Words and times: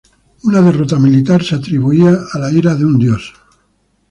Una 0.45 0.63
derrota 0.63 0.97
militar 0.97 1.43
se 1.43 1.53
atribuía 1.53 2.09
a 2.33 2.39
la 2.39 2.51
ira 2.51 2.73
de 2.73 2.85
un 2.85 2.97
dios. 2.97 3.35